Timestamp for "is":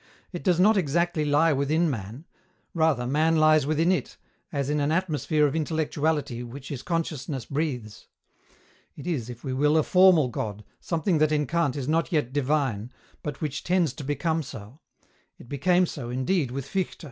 9.05-9.29, 11.75-11.87